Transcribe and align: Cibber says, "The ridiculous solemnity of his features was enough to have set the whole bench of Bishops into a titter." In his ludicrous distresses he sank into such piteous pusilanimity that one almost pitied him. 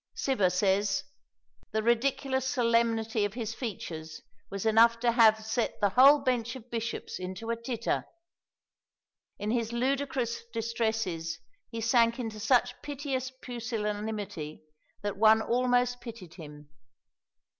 Cibber 0.15 0.49
says, 0.51 1.03
"The 1.73 1.83
ridiculous 1.83 2.47
solemnity 2.47 3.23
of 3.23 3.35
his 3.35 3.53
features 3.53 4.23
was 4.49 4.65
enough 4.65 4.99
to 5.01 5.11
have 5.11 5.45
set 5.45 5.79
the 5.79 5.89
whole 5.89 6.17
bench 6.21 6.55
of 6.55 6.71
Bishops 6.71 7.19
into 7.19 7.51
a 7.51 7.55
titter." 7.55 8.05
In 9.37 9.51
his 9.51 9.71
ludicrous 9.71 10.41
distresses 10.51 11.37
he 11.69 11.81
sank 11.81 12.17
into 12.17 12.39
such 12.39 12.81
piteous 12.81 13.29
pusilanimity 13.29 14.63
that 15.03 15.17
one 15.17 15.39
almost 15.39 16.01
pitied 16.01 16.33
him. 16.33 16.69